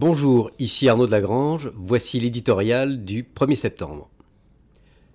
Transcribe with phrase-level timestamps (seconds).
[0.00, 4.08] Bonjour, ici Arnaud de Lagrange, voici l'éditorial du 1er septembre.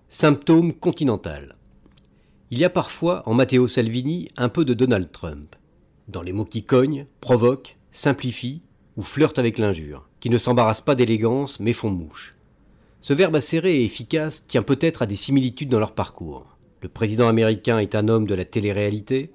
[0.09, 1.55] Symptômes continental.
[2.51, 5.55] Il y a parfois en Matteo Salvini un peu de Donald Trump,
[6.07, 8.61] dans les mots qui cognent, provoquent, simplifient
[8.95, 12.33] ou flirtent avec l'injure, qui ne s'embarrassent pas d'élégance mais font mouche.
[13.01, 16.59] Ce verbe acéré et efficace tient peut-être à des similitudes dans leur parcours.
[16.83, 19.31] Le président américain est un homme de la télé-réalité,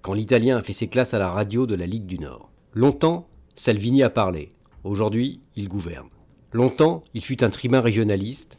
[0.00, 2.52] quand l'italien a fait ses classes à la radio de la Ligue du Nord.
[2.72, 4.50] Longtemps, Salvini a parlé.
[4.84, 6.08] Aujourd'hui, il gouverne.
[6.52, 8.58] Longtemps, il fut un tribun régionaliste.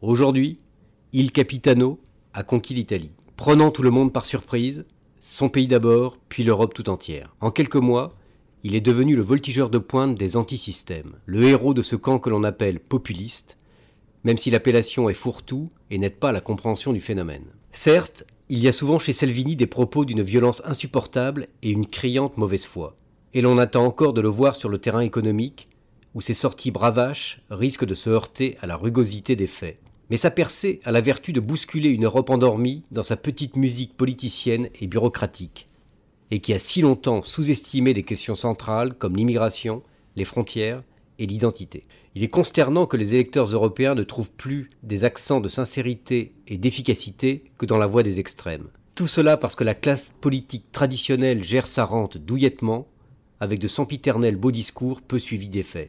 [0.00, 0.58] Aujourd'hui,
[1.12, 1.98] il Capitano
[2.34, 4.84] a conquis l'Italie, prenant tout le monde par surprise,
[5.18, 7.34] son pays d'abord, puis l'Europe tout entière.
[7.40, 8.12] En quelques mois,
[8.62, 12.30] il est devenu le voltigeur de pointe des antisystèmes, le héros de ce camp que
[12.30, 13.56] l'on appelle populiste,
[14.22, 17.46] même si l'appellation est fourre-tout et n'aide pas à la compréhension du phénomène.
[17.72, 22.36] Certes, il y a souvent chez Salvini des propos d'une violence insupportable et une criante
[22.36, 22.94] mauvaise foi.
[23.34, 25.66] Et l'on attend encore de le voir sur le terrain économique,
[26.14, 29.78] où ses sorties bravaches risquent de se heurter à la rugosité des faits.
[30.08, 33.96] Mais sa percée a la vertu de bousculer une Europe endormie dans sa petite musique
[33.96, 35.66] politicienne et bureaucratique,
[36.30, 39.82] et qui a si longtemps sous-estimé des questions centrales comme l'immigration,
[40.14, 40.82] les frontières,
[41.18, 41.82] et l'identité.
[42.14, 46.58] Il est consternant que les électeurs européens ne trouvent plus des accents de sincérité et
[46.58, 48.68] d'efficacité que dans la voie des extrêmes.
[48.94, 52.86] Tout cela parce que la classe politique traditionnelle gère sa rente douillettement,
[53.40, 55.88] avec de sempiternels beaux discours peu suivis d'effets,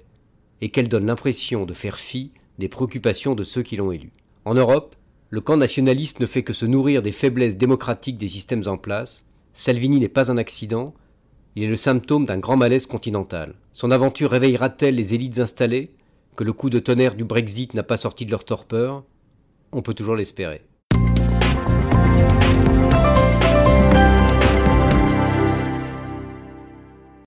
[0.61, 4.11] et qu'elle donne l'impression de faire fi des préoccupations de ceux qui l'ont élu.
[4.45, 4.95] En Europe,
[5.29, 9.25] le camp nationaliste ne fait que se nourrir des faiblesses démocratiques des systèmes en place.
[9.53, 10.93] Salvini n'est pas un accident,
[11.55, 13.55] il est le symptôme d'un grand malaise continental.
[13.73, 15.89] Son aventure réveillera-t-elle les élites installées?
[16.35, 19.03] Que le coup de tonnerre du Brexit n'a pas sorti de leur torpeur?
[19.71, 20.61] On peut toujours l'espérer.